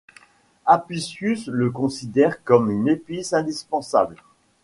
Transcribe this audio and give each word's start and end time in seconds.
Apicius 0.65 1.45
le 1.47 1.69
considère 1.69 2.43
comme 2.43 2.71
une 2.71 2.87
épice 2.87 3.33
indispensable. 3.33 4.15